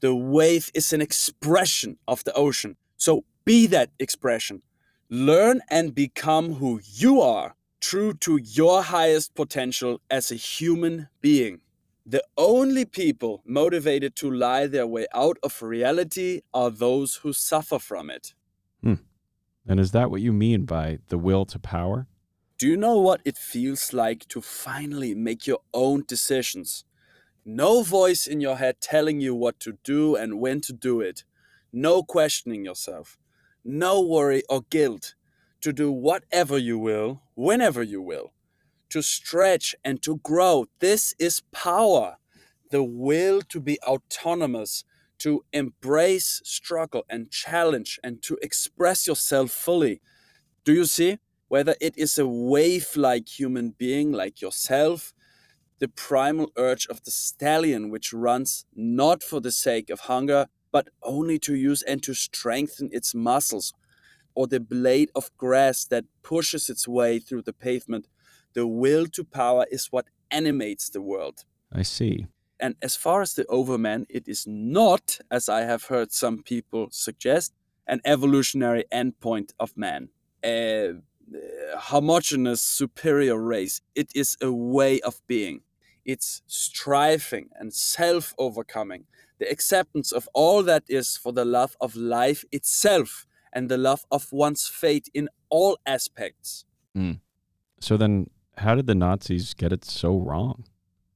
[0.00, 4.62] The wave is an expression of the ocean, so be that expression.
[5.10, 11.60] Learn and become who you are, true to your highest potential as a human being.
[12.06, 17.78] The only people motivated to lie their way out of reality are those who suffer
[17.78, 18.34] from it.
[18.82, 18.94] Hmm.
[19.66, 22.06] And is that what you mean by the will to power?
[22.58, 26.84] Do you know what it feels like to finally make your own decisions?
[27.44, 31.24] No voice in your head telling you what to do and when to do it.
[31.72, 33.18] no questioning yourself,
[33.64, 35.14] no worry or guilt,
[35.60, 38.32] to do whatever you will, whenever you will,
[38.88, 40.66] to stretch and to grow.
[40.80, 42.16] This is power.
[42.70, 44.84] The will to be autonomous,
[45.18, 50.00] to embrace struggle and challenge, and to express yourself fully.
[50.64, 51.18] Do you see?
[51.48, 55.12] Whether it is a wave like human being like yourself,
[55.80, 60.88] the primal urge of the stallion, which runs not for the sake of hunger, but
[61.02, 63.72] only to use and to strengthen its muscles,
[64.40, 68.08] or the blade of grass that pushes its way through the pavement.
[68.54, 71.44] The will to power is what animates the world.
[71.70, 72.26] I see.
[72.58, 76.88] And as far as the Overman, it is not, as I have heard some people
[76.90, 77.52] suggest,
[77.86, 80.08] an evolutionary endpoint of man,
[80.42, 80.94] a
[81.76, 83.82] homogeneous superior race.
[83.94, 85.60] It is a way of being.
[86.06, 89.04] It's striving and self overcoming,
[89.38, 94.04] the acceptance of all that is for the love of life itself and the love
[94.10, 96.64] of one's fate in all aspects.
[96.96, 97.20] Mm.
[97.80, 100.64] So then, how did the Nazis get it so wrong?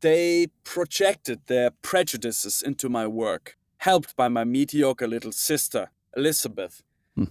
[0.00, 6.82] They projected their prejudices into my work, helped by my mediocre little sister, Elisabeth.
[7.14, 7.24] Hmm.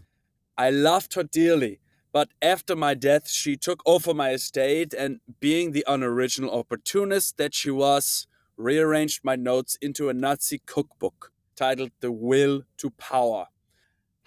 [0.57, 1.79] I loved her dearly,
[2.11, 7.53] but after my death, she took over my estate, and being the unoriginal opportunist that
[7.53, 13.47] she was, rearranged my notes into a Nazi cookbook titled The Will to Power.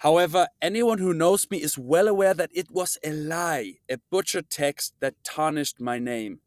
[0.01, 4.43] However, anyone who knows me is well aware that it was a lie, a butcher
[4.43, 6.39] text that tarnished my name.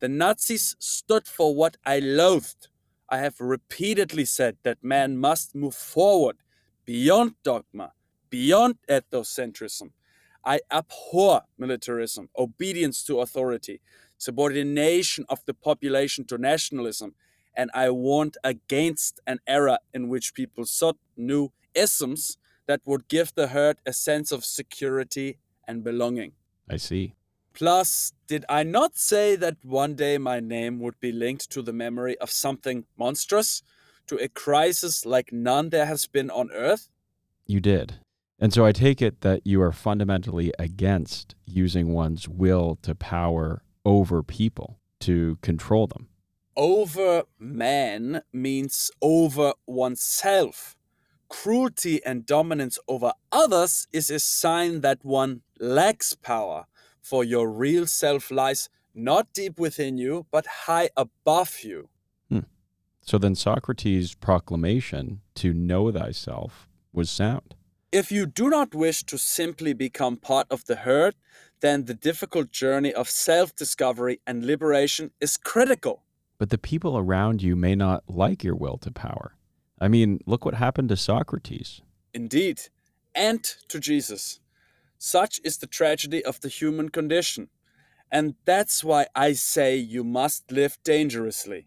[0.00, 2.68] The Nazis stood for what I loathed.
[3.10, 6.38] I have repeatedly said that man must move forward,
[6.86, 7.92] beyond dogma,
[8.30, 9.90] beyond ethnocentrism.
[10.42, 13.80] I abhor militarism, obedience to authority,
[14.16, 17.14] subordination of the population to nationalism,
[17.54, 23.34] and I warned against an era in which people sought new isms that would give
[23.34, 26.32] the herd a sense of security and belonging.
[26.68, 27.14] I see.
[27.52, 31.72] Plus, did I not say that one day my name would be linked to the
[31.72, 33.62] memory of something monstrous,
[34.06, 36.88] to a crisis like none there has been on Earth?
[37.46, 37.94] You did.
[38.40, 43.62] And so I take it that you are fundamentally against using one's will to power
[43.84, 46.08] over people to control them.
[46.56, 50.76] Over man means over oneself.
[51.42, 56.66] Cruelty and dominance over others is a sign that one lacks power,
[57.02, 61.88] for your real self lies not deep within you, but high above you.
[62.30, 62.46] Hmm.
[63.02, 67.56] So then Socrates' proclamation to know thyself was sound.
[67.90, 71.14] If you do not wish to simply become part of the herd,
[71.60, 76.04] then the difficult journey of self discovery and liberation is critical.
[76.38, 79.34] But the people around you may not like your will to power.
[79.80, 81.82] I mean, look what happened to Socrates.
[82.12, 82.62] Indeed,
[83.14, 84.40] and to Jesus.
[84.98, 87.48] Such is the tragedy of the human condition.
[88.10, 91.66] And that's why I say you must live dangerously.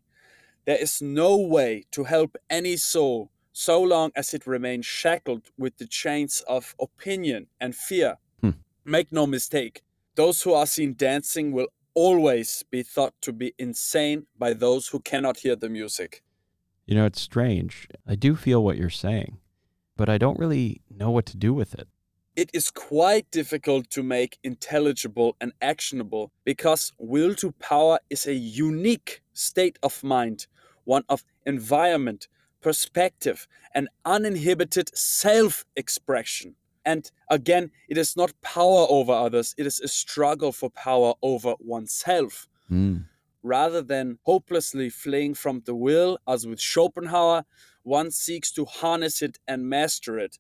[0.66, 5.78] There is no way to help any soul so long as it remains shackled with
[5.78, 8.18] the chains of opinion and fear.
[8.42, 8.52] Hmm.
[8.86, 9.84] Make no mistake,
[10.16, 15.00] those who are seen dancing will always be thought to be insane by those who
[15.00, 16.22] cannot hear the music.
[16.88, 17.88] You know, it's strange.
[18.08, 19.40] I do feel what you're saying,
[19.98, 21.90] but I don't really know what to do with it.
[22.38, 28.34] It is quite difficult to make intelligible and actionable because will to power is a
[28.34, 30.48] unique state of mind,
[30.86, 32.30] one of environment,
[32.62, 36.56] perspective, and uninhibited self expression.
[36.86, 41.56] And again, it is not power over others, it is a struggle for power over
[41.60, 42.48] oneself.
[42.72, 43.08] Mm.
[43.44, 47.46] Rather than hopelessly fleeing from the will, as with Schopenhauer,
[47.84, 50.40] one seeks to harness it and master it.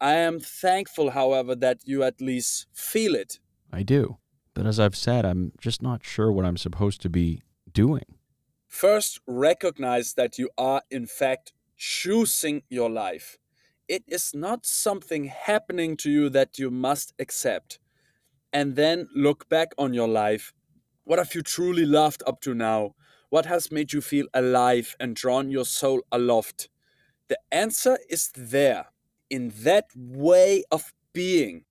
[0.00, 3.40] I am thankful, however, that you at least feel it.
[3.72, 4.18] I do.
[4.54, 7.42] But as I've said, I'm just not sure what I'm supposed to be
[7.72, 8.04] doing.
[8.66, 13.38] First, recognize that you are, in fact, choosing your life.
[13.88, 17.78] It is not something happening to you that you must accept.
[18.52, 20.52] And then look back on your life.
[21.06, 22.96] What have you truly loved up to now?
[23.30, 26.68] What has made you feel alive and drawn your soul aloft?
[27.28, 28.86] The answer is there,
[29.30, 31.64] in that way of being.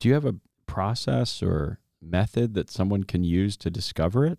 [0.00, 4.38] Do you have a process or method that someone can use to discover it?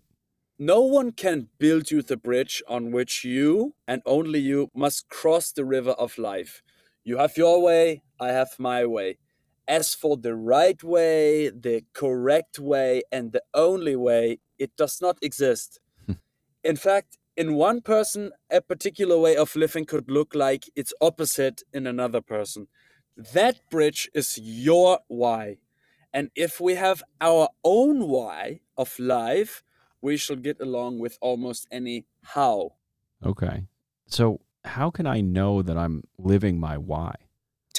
[0.60, 5.50] No one can build you the bridge on which you, and only you, must cross
[5.50, 6.62] the river of life.
[7.02, 9.18] You have your way, I have my way.
[9.70, 15.16] As for the right way, the correct way, and the only way, it does not
[15.22, 15.78] exist.
[16.06, 16.14] Hmm.
[16.64, 21.62] In fact, in one person, a particular way of living could look like its opposite
[21.72, 22.66] in another person.
[23.16, 25.58] That bridge is your why.
[26.12, 29.62] And if we have our own why of life,
[30.02, 32.72] we shall get along with almost any how.
[33.24, 33.66] Okay.
[34.08, 37.14] So, how can I know that I'm living my why?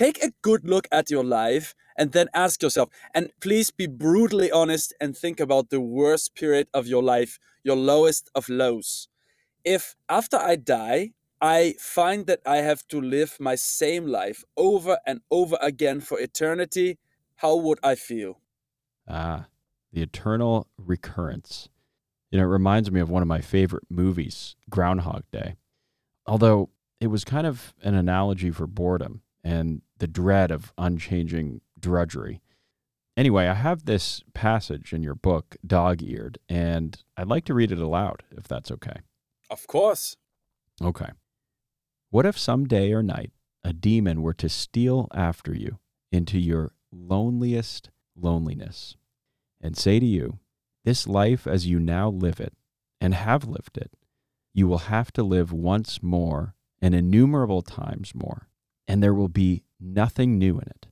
[0.01, 4.49] Take a good look at your life and then ask yourself, and please be brutally
[4.49, 9.09] honest and think about the worst period of your life, your lowest of lows.
[9.63, 14.97] If after I die, I find that I have to live my same life over
[15.05, 16.97] and over again for eternity,
[17.35, 18.39] how would I feel?
[19.07, 19.45] Ah,
[19.93, 21.69] the eternal recurrence.
[22.31, 25.57] You know, it reminds me of one of my favorite movies, Groundhog Day.
[26.25, 32.41] Although it was kind of an analogy for boredom and the dread of unchanging drudgery.
[33.17, 37.71] Anyway, I have this passage in your book, Dog Eared, and I'd like to read
[37.71, 39.01] it aloud, if that's okay.
[39.49, 40.15] Of course.
[40.81, 41.09] Okay.
[42.09, 43.31] What if some day or night
[43.63, 45.79] a demon were to steal after you
[46.11, 48.95] into your loneliest loneliness
[49.61, 50.39] and say to you,
[50.83, 52.53] This life as you now live it
[52.99, 53.91] and have lived it,
[54.53, 58.47] you will have to live once more and innumerable times more,
[58.91, 60.87] and there will be nothing new in it,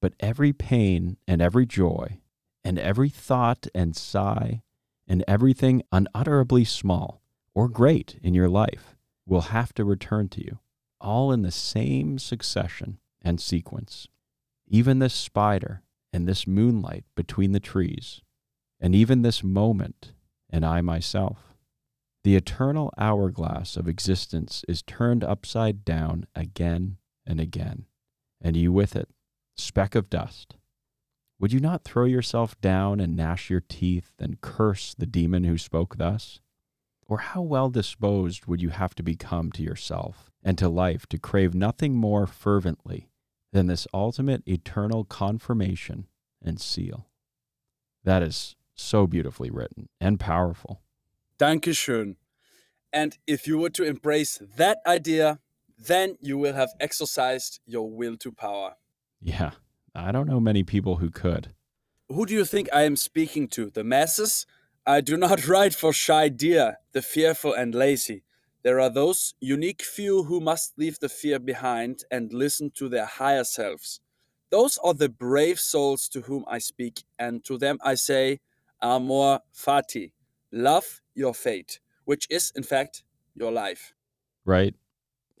[0.00, 2.20] but every pain and every joy,
[2.62, 4.62] and every thought and sigh,
[5.08, 7.20] and everything unutterably small
[7.52, 8.94] or great in your life
[9.26, 10.60] will have to return to you,
[11.00, 14.06] all in the same succession and sequence.
[14.68, 15.82] Even this spider
[16.12, 18.20] and this moonlight between the trees,
[18.78, 20.12] and even this moment
[20.48, 21.56] and I myself.
[22.22, 27.86] The eternal hourglass of existence is turned upside down again and again,
[28.40, 29.08] and you with it,
[29.56, 30.56] speck of dust.
[31.38, 35.58] Would you not throw yourself down and gnash your teeth and curse the demon who
[35.58, 36.40] spoke thus?
[37.08, 41.18] Or how well disposed would you have to become to yourself and to life to
[41.18, 43.08] crave nothing more fervently
[43.52, 46.06] than this ultimate eternal confirmation
[46.40, 47.08] and seal?
[48.04, 50.80] That is so beautifully written and powerful.
[51.38, 52.16] Dankeschön.
[52.92, 55.40] And if you were to embrace that idea,
[55.86, 58.74] then you will have exercised your will to power.
[59.20, 59.52] Yeah,
[59.94, 61.54] I don't know many people who could.
[62.08, 63.70] Who do you think I am speaking to?
[63.70, 64.46] The masses?
[64.86, 68.24] I do not write for shy deer, the fearful and lazy.
[68.62, 73.06] There are those unique few who must leave the fear behind and listen to their
[73.06, 74.00] higher selves.
[74.50, 78.40] Those are the brave souls to whom I speak, and to them I say,
[78.82, 80.12] Amor fati,
[80.52, 83.02] love your fate, which is, in fact,
[83.34, 83.94] your life.
[84.44, 84.74] Right.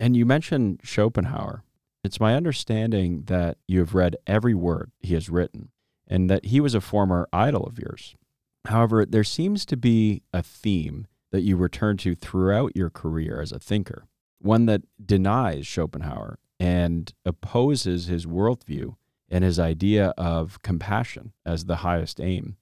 [0.02, 1.62] And you mentioned Schopenhauer.
[2.02, 5.68] It's my understanding that you have read every word he has written
[6.08, 8.16] and that he was a former idol of yours.
[8.64, 13.52] However, there seems to be a theme that you return to throughout your career as
[13.52, 14.08] a thinker,
[14.40, 18.96] one that denies Schopenhauer and opposes his worldview
[19.28, 22.56] and his idea of compassion as the highest aim.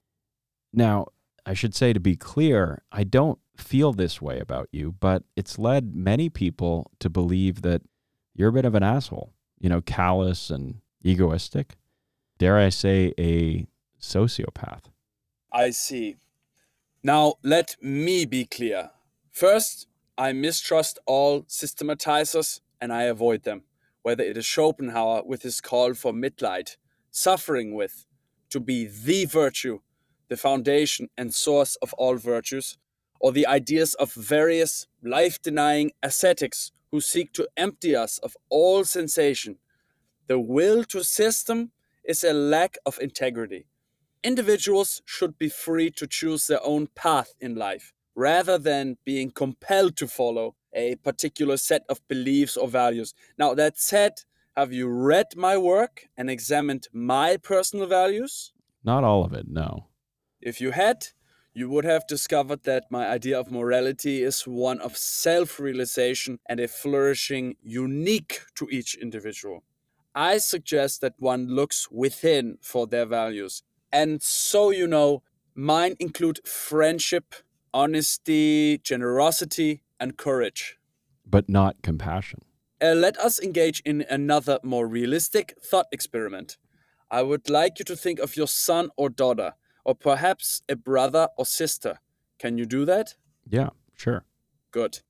[0.74, 1.06] Now,
[1.46, 5.58] I should say to be clear, I don't feel this way about you, but it's
[5.58, 7.82] led many people to believe that
[8.34, 11.76] you're a bit of an asshole, you know, callous and egoistic.
[12.38, 13.66] Dare I say, a
[14.00, 14.84] sociopath.
[15.52, 16.16] I see.
[17.02, 18.90] Now, let me be clear.
[19.30, 19.86] First,
[20.16, 23.62] I mistrust all systematizers and I avoid them,
[24.02, 26.76] whether it is Schopenhauer with his call for mitleid,
[27.10, 28.06] suffering with,
[28.50, 29.80] to be the virtue,
[30.30, 32.78] the foundation and source of all virtues,
[33.20, 38.84] or the ideas of various life denying ascetics who seek to empty us of all
[38.84, 39.58] sensation.
[40.28, 41.72] The will to system
[42.04, 43.66] is a lack of integrity.
[44.22, 49.96] Individuals should be free to choose their own path in life rather than being compelled
[49.96, 53.14] to follow a particular set of beliefs or values.
[53.38, 54.22] Now, that said,
[54.56, 58.52] have you read my work and examined my personal values?
[58.84, 59.89] Not all of it, no.
[60.40, 61.08] If you had,
[61.52, 66.60] you would have discovered that my idea of morality is one of self realization and
[66.60, 69.64] a flourishing unique to each individual.
[70.14, 73.62] I suggest that one looks within for their values.
[73.92, 75.22] And so, you know,
[75.54, 77.34] mine include friendship,
[77.74, 80.78] honesty, generosity, and courage.
[81.26, 82.40] But not compassion.
[82.82, 86.56] Uh, let us engage in another more realistic thought experiment.
[87.10, 89.52] I would like you to think of your son or daughter
[89.90, 91.98] or perhaps a brother or sister.
[92.38, 93.16] Can you do that?
[93.48, 94.24] Yeah, sure.
[94.70, 95.00] Good.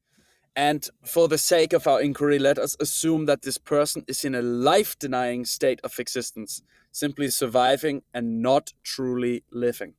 [0.56, 4.34] And for the sake of our inquiry, let us assume that this person is in
[4.34, 9.96] a life denying state of existence, simply surviving and not truly living.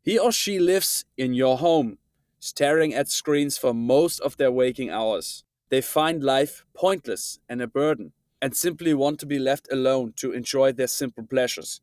[0.00, 1.98] He or she lives in your home,
[2.38, 5.42] staring at screens for most of their waking hours.
[5.70, 10.30] They find life pointless and a burden and simply want to be left alone to
[10.30, 11.80] enjoy their simple pleasures.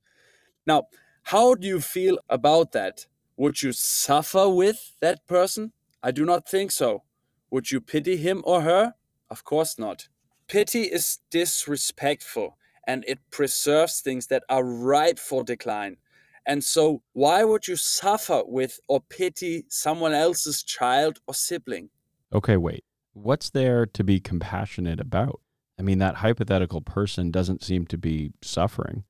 [0.66, 0.88] Now,
[1.24, 3.06] how do you feel about that?
[3.38, 5.72] Would you suffer with that person?
[6.04, 7.04] I do not think so.
[7.50, 8.96] Would you pity him or her?
[9.30, 10.08] Of course not.
[10.48, 12.58] Pity is disrespectful
[12.88, 15.98] and it preserves things that are ripe for decline.
[16.46, 21.90] And so, why would you suffer with or pity someone else's child or sibling?
[22.34, 22.84] Okay, wait.
[23.14, 25.42] What's there to be compassionate about?
[25.78, 29.04] I mean, that hypothetical person doesn't seem to be suffering.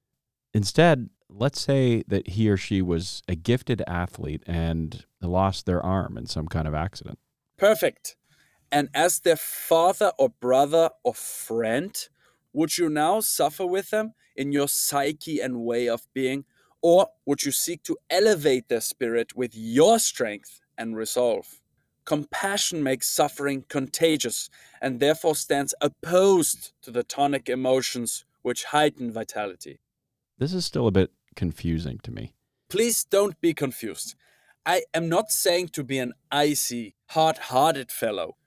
[0.53, 6.17] Instead, let's say that he or she was a gifted athlete and lost their arm
[6.17, 7.19] in some kind of accident.
[7.57, 8.15] Perfect.
[8.71, 11.95] And as their father or brother or friend,
[12.53, 16.45] would you now suffer with them in your psyche and way of being?
[16.81, 21.61] Or would you seek to elevate their spirit with your strength and resolve?
[22.05, 24.49] Compassion makes suffering contagious
[24.81, 29.79] and therefore stands opposed to the tonic emotions which heighten vitality.
[30.39, 32.33] This is still a bit confusing to me.
[32.69, 34.15] Please don't be confused.
[34.65, 38.37] I am not saying to be an icy, hard hearted fellow.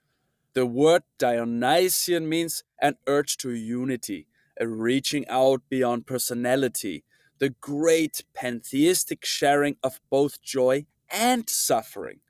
[0.53, 4.27] The word Dionysian means an urge to unity,
[4.59, 7.03] a reaching out beyond personality,
[7.39, 12.21] the great pantheistic sharing of both joy and suffering.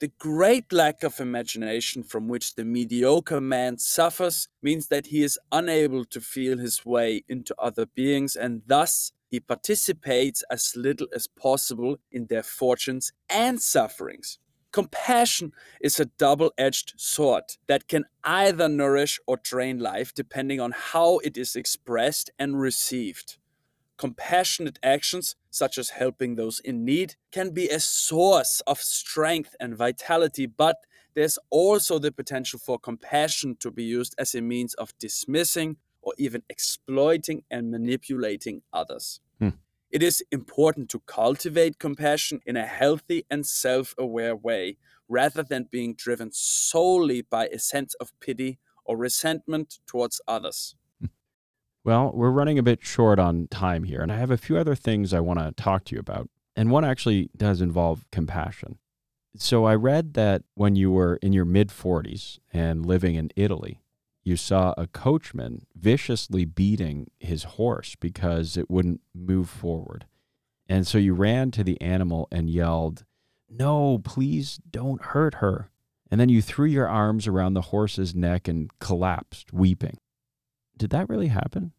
[0.00, 5.38] The great lack of imagination from which the mediocre man suffers means that he is
[5.52, 11.26] unable to feel his way into other beings and thus he participates as little as
[11.26, 14.38] possible in their fortunes and sufferings.
[14.70, 20.70] Compassion is a double edged sword that can either nourish or drain life depending on
[20.70, 23.38] how it is expressed and received.
[23.96, 29.76] Compassionate actions, such as helping those in need, can be a source of strength and
[29.76, 30.76] vitality, but
[31.16, 36.14] there's also the potential for compassion to be used as a means of dismissing or
[36.18, 39.20] even exploiting and manipulating others.
[39.94, 44.76] It is important to cultivate compassion in a healthy and self aware way
[45.08, 50.74] rather than being driven solely by a sense of pity or resentment towards others.
[51.84, 54.74] Well, we're running a bit short on time here, and I have a few other
[54.74, 56.28] things I want to talk to you about.
[56.56, 58.78] And one actually does involve compassion.
[59.36, 63.83] So I read that when you were in your mid 40s and living in Italy,
[64.24, 70.06] you saw a coachman viciously beating his horse because it wouldn't move forward.
[70.66, 73.04] And so you ran to the animal and yelled,
[73.50, 75.70] No, please don't hurt her.
[76.10, 79.98] And then you threw your arms around the horse's neck and collapsed, weeping.
[80.76, 81.72] Did that really happen?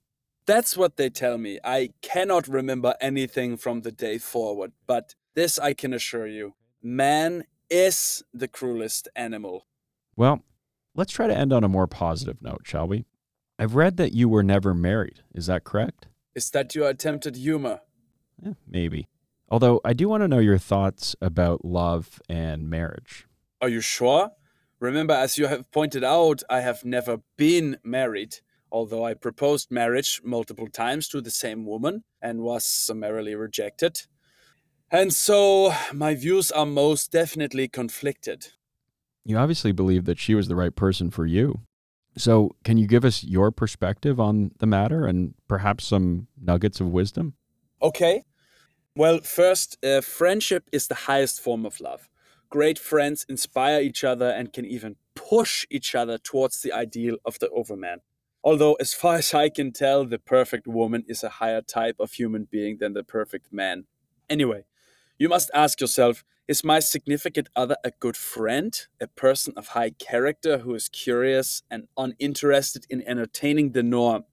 [0.45, 1.59] That's what they tell me.
[1.63, 7.45] I cannot remember anything from the day forward, but this I can assure you man
[7.69, 9.65] is the cruelest animal.
[10.15, 10.43] Well,
[10.95, 13.05] let's try to end on a more positive note, shall we?
[13.59, 15.21] I've read that you were never married.
[15.33, 16.07] Is that correct?
[16.33, 17.81] Is that your attempted humor?
[18.45, 19.07] Eh, maybe.
[19.49, 23.27] Although I do want to know your thoughts about love and marriage.
[23.61, 24.31] Are you sure?
[24.79, 28.39] Remember, as you have pointed out, I have never been married
[28.75, 34.01] although I proposed marriage multiple times to the same woman and was summarily rejected.
[34.91, 38.47] And so my views are most definitely conflicted.
[39.25, 41.61] You obviously believe that she was the right person for you.
[42.17, 46.87] So, can you give us your perspective on the matter and perhaps some nuggets of
[46.87, 47.33] wisdom?
[47.81, 48.23] Okay.
[48.95, 52.07] Well, first, uh, friendship is the highest form of love.
[52.49, 57.39] Great friends inspire each other and can even push each other towards the ideal of
[57.39, 57.99] the overman.
[58.43, 62.13] Although, as far as I can tell, the perfect woman is a higher type of
[62.13, 63.87] human being than the perfect man.
[64.29, 64.63] Anyway,
[65.17, 69.91] you must ask yourself is my significant other a good friend, a person of high
[69.91, 74.25] character who is curious and uninterested in entertaining the norm?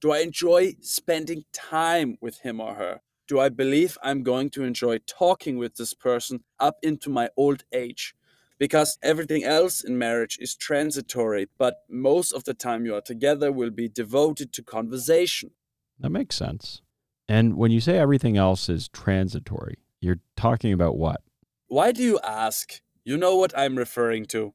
[0.00, 3.00] Do I enjoy spending time with him or her?
[3.28, 7.64] Do I believe I'm going to enjoy talking with this person up into my old
[7.72, 8.14] age?
[8.60, 13.50] because everything else in marriage is transitory, but most of the time you are together
[13.50, 15.50] will be devoted to conversation.
[15.98, 16.82] That makes sense.
[17.26, 21.22] And when you say everything else is transitory, you're talking about what?
[21.70, 22.80] Why do you ask?
[23.04, 24.54] You know what I'm referring to.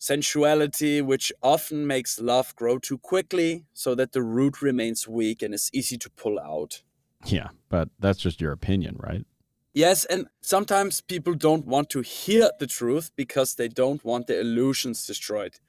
[0.00, 5.54] Sensuality, which often makes love grow too quickly so that the root remains weak and
[5.54, 6.82] is easy to pull out.
[7.24, 9.24] Yeah, but that's just your opinion, right?
[9.74, 14.40] Yes, and sometimes people don't want to hear the truth because they don't want their
[14.40, 15.60] illusions destroyed.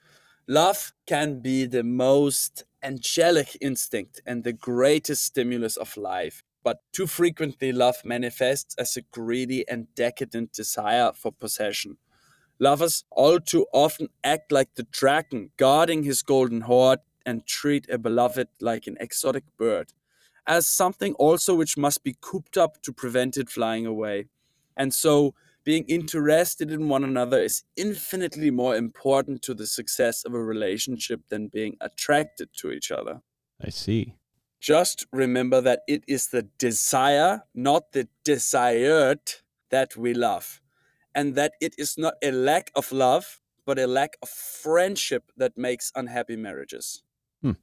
[0.48, 7.08] Love can be the most angelic instinct and the greatest stimulus of life, but too
[7.08, 11.98] frequently love manifests as a greedy and decadent desire for possession.
[12.60, 17.98] Lovers all too often act like the dragon guarding his golden hoard and treat a
[17.98, 19.94] beloved like an exotic bird,
[20.46, 24.28] as something also which must be cooped up to prevent it flying away.
[24.78, 25.34] And so,
[25.64, 31.22] being interested in one another is infinitely more important to the success of a relationship
[31.30, 33.22] than being attracted to each other.
[33.64, 34.16] I see.
[34.62, 39.20] Just remember that it is the desire, not the desired,
[39.72, 40.62] that we love.
[41.16, 45.58] And that it is not a lack of love, but a lack of friendship that
[45.58, 47.02] makes unhappy marriages.
[47.42, 47.54] Hmm.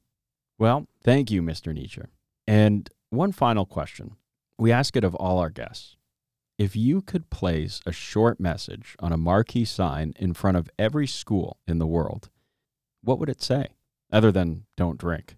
[0.57, 1.73] Well, thank you, Mr.
[1.73, 2.01] Nietzsche.
[2.45, 4.17] And one final question.
[4.57, 5.95] We ask it of all our guests.
[6.57, 11.07] If you could place a short message on a marquee sign in front of every
[11.07, 12.29] school in the world,
[13.01, 13.67] what would it say?
[14.11, 15.37] Other than don't drink.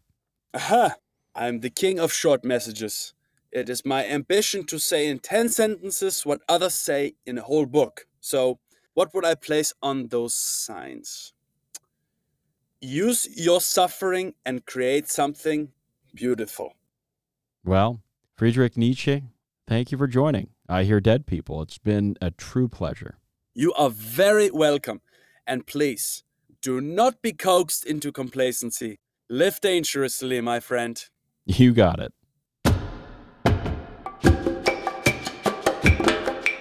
[0.55, 0.95] Aha!
[1.34, 3.13] I'm the king of short messages.
[3.51, 7.65] It is my ambition to say in 10 sentences what others say in a whole
[7.65, 8.05] book.
[8.19, 8.59] So,
[8.93, 11.34] what would I place on those signs?
[12.82, 15.69] Use your suffering and create something
[16.13, 16.73] beautiful.
[17.63, 18.01] Well,
[18.36, 19.23] Friedrich Nietzsche,
[19.67, 20.49] thank you for joining.
[20.67, 21.61] I Hear Dead People.
[21.61, 23.17] It's been a true pleasure.
[23.53, 25.01] You are very welcome.
[25.47, 26.23] And please,
[26.61, 28.99] do not be coaxed into complacency.
[29.29, 31.03] Live dangerously, my friend.
[31.57, 32.13] You got it.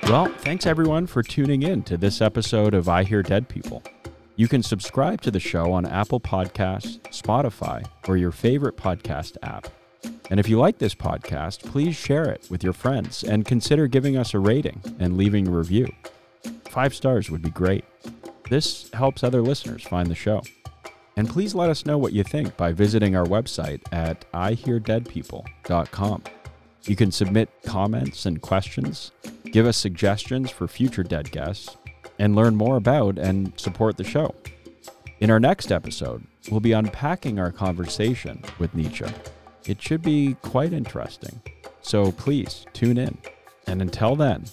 [0.05, 3.85] Well, thanks everyone for tuning in to this episode of I Hear Dead People.
[4.35, 9.69] You can subscribe to the show on Apple Podcasts, Spotify, or your favorite podcast app.
[10.29, 14.17] And if you like this podcast, please share it with your friends and consider giving
[14.17, 15.87] us a rating and leaving a review.
[16.69, 17.85] Five stars would be great.
[18.49, 20.43] This helps other listeners find the show.
[21.21, 26.25] And please let us know what you think by visiting our website at iheardeadpeople.com.
[26.85, 29.13] You can submit comments and questions,
[29.45, 31.77] give us suggestions for future dead guests,
[32.19, 34.35] and learn more about and support the show.
[35.19, 39.05] In our next episode, we'll be unpacking our conversation with Nietzsche.
[39.67, 41.43] It should be quite interesting.
[41.83, 43.19] So please tune in.
[43.67, 44.47] And until then,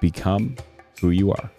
[0.00, 0.56] become
[1.00, 1.52] who you are.